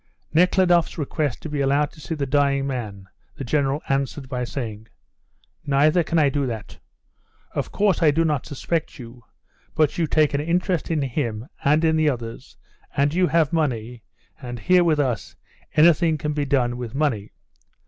[0.33, 4.87] Nekhludoff's request to be allowed to see the dying man the General answered by saying,
[5.63, 6.79] "Neither can I do that.
[7.53, 9.23] Of course I do not suspect you,
[9.75, 12.57] but you take an interest in him and in the others,
[12.97, 14.01] and you have money,
[14.41, 15.35] and here with us
[15.75, 17.33] anything can be done with money.